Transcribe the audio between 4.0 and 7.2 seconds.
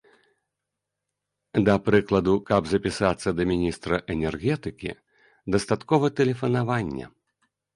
энергетыкі, дастаткова тэлефанавання.